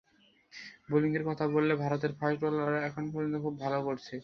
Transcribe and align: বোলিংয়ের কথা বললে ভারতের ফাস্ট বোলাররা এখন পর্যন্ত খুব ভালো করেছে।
বোলিংয়ের 0.89 1.23
কথা 1.29 1.45
বললে 1.55 1.73
ভারতের 1.75 2.11
ফাস্ট 2.19 2.37
বোলাররা 2.41 2.79
এখন 2.89 3.03
পর্যন্ত 3.13 3.35
খুব 3.45 3.55
ভালো 3.63 3.79
করেছে। 3.87 4.15